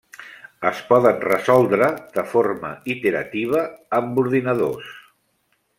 Es 0.69 0.79
poden 0.87 1.19
resoldre 1.25 1.89
de 2.17 2.23
forma 2.31 2.73
iterativa 2.95 3.65
amb 4.01 4.23
ordinadors. 4.25 4.97